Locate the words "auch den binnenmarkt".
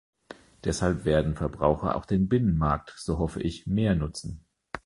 1.95-2.91